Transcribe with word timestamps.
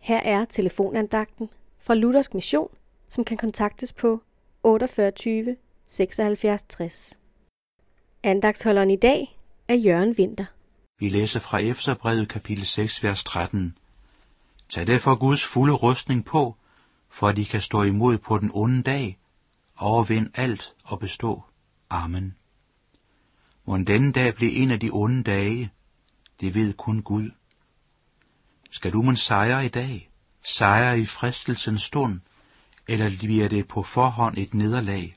Her 0.00 0.20
er 0.20 0.44
telefonandagten 0.44 1.48
fra 1.80 1.94
Luthersk 1.94 2.34
Mission, 2.34 2.68
som 3.08 3.24
kan 3.24 3.36
kontaktes 3.36 3.92
på 3.92 4.22
48 4.62 5.56
76 5.84 6.62
60. 6.62 7.20
Andagtsholderen 8.22 8.90
i 8.90 8.96
dag 8.96 9.38
er 9.68 9.74
Jørgen 9.74 10.18
Vinter. 10.18 10.44
Vi 10.98 11.08
læser 11.08 11.40
fra 11.40 11.58
Efterbrevet 11.58 12.28
kapitel 12.28 12.66
6, 12.66 13.02
vers 13.02 13.24
13. 13.24 13.78
Tag 14.68 14.86
derfor 14.86 15.14
Guds 15.14 15.44
fulde 15.44 15.74
rustning 15.74 16.24
på, 16.24 16.54
for 17.08 17.28
at 17.28 17.38
I 17.38 17.44
kan 17.44 17.60
stå 17.60 17.82
imod 17.82 18.18
på 18.18 18.38
den 18.38 18.50
onde 18.54 18.82
dag, 18.82 19.18
overvind 19.78 20.30
alt 20.34 20.74
og 20.84 20.98
bestå. 20.98 21.42
Amen. 21.90 22.34
Må 23.64 23.76
denne 23.76 24.12
dag 24.12 24.34
blive 24.34 24.52
en 24.52 24.70
af 24.70 24.80
de 24.80 24.90
onde 24.92 25.22
dage, 25.22 25.70
det 26.40 26.54
ved 26.54 26.72
kun 26.72 27.02
Gud. 27.02 27.30
Skal 28.70 28.92
du 28.92 29.02
man 29.02 29.16
sejre 29.16 29.66
i 29.66 29.68
dag, 29.68 30.10
sejre 30.44 31.00
i 31.00 31.06
fristelsens 31.06 31.82
stund, 31.82 32.20
eller 32.88 33.18
bliver 33.18 33.48
det 33.48 33.68
på 33.68 33.82
forhånd 33.82 34.38
et 34.38 34.54
nederlag? 34.54 35.16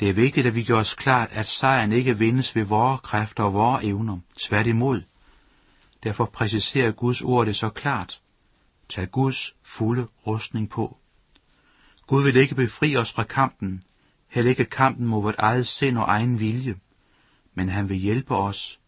Det 0.00 0.08
er 0.08 0.12
vigtigt, 0.12 0.46
at 0.46 0.54
vi 0.54 0.64
gør 0.64 0.78
os 0.78 0.94
klart, 0.94 1.28
at 1.32 1.46
sejren 1.46 1.92
ikke 1.92 2.18
vindes 2.18 2.56
ved 2.56 2.64
vores 2.64 3.00
kræfter 3.00 3.44
og 3.44 3.52
vores 3.52 3.84
evner. 3.84 4.18
Tværtimod. 4.38 5.02
Derfor 6.04 6.24
præciserer 6.24 6.90
Guds 6.90 7.22
ord 7.22 7.46
det 7.46 7.56
så 7.56 7.68
klart. 7.68 8.20
Tag 8.88 9.10
Guds 9.10 9.54
fulde 9.62 10.06
rustning 10.26 10.70
på. 10.70 10.98
Gud 12.06 12.22
vil 12.22 12.36
ikke 12.36 12.54
befri 12.54 12.96
os 12.96 13.12
fra 13.12 13.22
kampen, 13.22 13.82
heller 14.28 14.50
ikke 14.50 14.64
kampen 14.64 15.06
mod 15.06 15.22
vort 15.22 15.34
eget 15.38 15.66
sind 15.66 15.98
og 15.98 16.04
egen 16.08 16.40
vilje, 16.40 16.74
men 17.54 17.68
han 17.68 17.88
vil 17.88 17.96
hjælpe 17.96 18.36
os. 18.36 18.80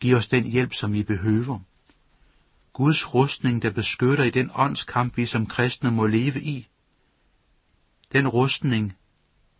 Giv 0.00 0.16
os 0.16 0.28
den 0.28 0.44
hjælp, 0.44 0.74
som 0.74 0.92
vi 0.92 1.02
behøver. 1.02 1.60
Guds 2.78 3.14
rustning, 3.14 3.62
der 3.62 3.70
beskytter 3.70 4.24
i 4.24 4.30
den 4.30 4.50
åndskamp, 4.54 5.16
vi 5.16 5.26
som 5.26 5.46
kristne 5.46 5.90
må 5.90 6.06
leve 6.06 6.42
i. 6.42 6.68
Den 8.12 8.28
rustning 8.28 8.96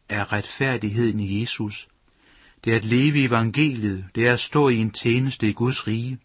er 0.08 0.33
retfærdigheden 0.33 1.20
i 1.20 1.41
Jesus. 1.41 1.88
Det 2.64 2.72
er 2.72 2.77
at 2.77 2.84
leve 2.84 3.19
i 3.19 3.25
evangeliet, 3.25 4.05
det 4.14 4.27
er 4.27 4.33
at 4.33 4.41
stå 4.41 4.69
i 4.69 4.77
en 4.77 4.91
tjeneste 4.91 5.48
i 5.48 5.52
Guds 5.52 5.86
rige. 5.86 6.19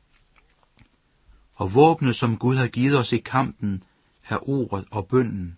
Og 1.53 1.73
våbnet, 1.73 2.15
som 2.15 2.37
Gud 2.37 2.55
har 2.55 2.67
givet 2.67 2.99
os 2.99 3.13
i 3.13 3.17
kampen, 3.17 3.83
er 4.29 4.49
ordet 4.49 4.85
og 4.91 5.07
bønden. 5.07 5.57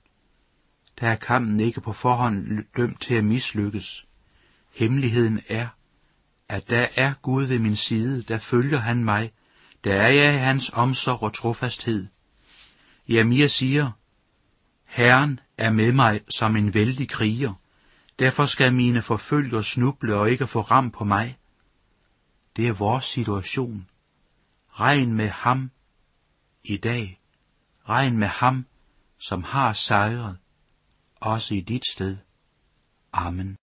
Der 0.99 1.07
er 1.07 1.15
kampen 1.15 1.59
ikke 1.59 1.81
på 1.81 1.93
forhånd 1.93 2.63
dømt 2.77 3.01
til 3.01 3.13
at 3.13 3.25
mislykkes. 3.25 4.05
Hemmeligheden 4.73 5.39
er, 5.47 5.67
at 6.49 6.69
der 6.69 6.87
er 6.97 7.13
Gud 7.21 7.43
ved 7.43 7.59
min 7.59 7.75
side, 7.75 8.21
der 8.21 8.37
følger 8.37 8.77
han 8.77 9.03
mig, 9.03 9.31
der 9.85 9.95
er 9.95 10.07
jeg 10.07 10.33
i 10.33 10.37
hans 10.37 10.71
omsorg 10.73 11.23
og 11.23 11.33
trofasthed. 11.33 12.07
Jeremia 13.07 13.47
siger, 13.47 13.91
Herren 14.85 15.39
er 15.57 15.71
med 15.71 15.91
mig 15.91 16.21
som 16.29 16.55
en 16.55 16.73
vældig 16.73 17.09
kriger, 17.09 17.53
derfor 18.19 18.45
skal 18.45 18.73
mine 18.73 19.01
forfølger 19.01 19.61
snuble 19.61 20.15
og 20.15 20.31
ikke 20.31 20.47
få 20.47 20.61
ram 20.61 20.91
på 20.91 21.03
mig. 21.03 21.37
Det 22.55 22.67
er 22.67 22.73
vores 22.73 23.05
situation. 23.05 23.89
Regn 24.69 25.13
med 25.13 25.29
ham 25.29 25.71
i 26.63 26.77
dag. 26.77 27.21
Regn 27.89 28.17
med 28.17 28.27
ham, 28.27 28.65
som 29.27 29.43
har 29.43 29.73
sejret, 29.73 30.37
også 31.15 31.55
i 31.55 31.61
dit 31.61 31.83
sted. 31.91 32.17
Amen. 33.13 33.57